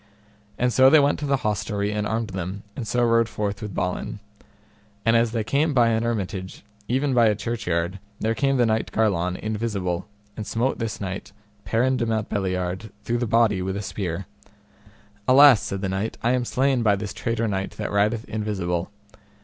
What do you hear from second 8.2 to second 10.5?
came the knight Garlon invisible, and